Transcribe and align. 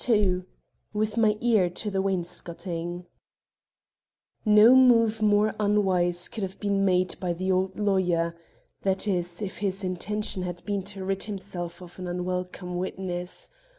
II 0.09 0.45
WITH 0.93 1.15
MY 1.19 1.37
EAR 1.41 1.69
TO 1.69 1.91
THE 1.91 2.01
WAINSCOTING 2.01 3.05
No 4.43 4.75
move 4.75 5.21
more 5.21 5.53
unwise 5.59 6.27
could 6.27 6.41
have 6.41 6.59
been 6.59 6.83
made 6.83 7.19
by 7.19 7.33
the 7.33 7.51
old 7.51 7.79
lawyer, 7.79 8.35
that 8.81 9.07
is, 9.07 9.43
if 9.43 9.59
his 9.59 9.83
intention 9.83 10.41
had 10.41 10.65
been 10.65 10.81
to 10.85 11.05
rid 11.05 11.25
himself 11.25 11.81
of 11.83 11.99
an 11.99 12.07
unwelcome 12.07 12.77
witness. 12.77 13.51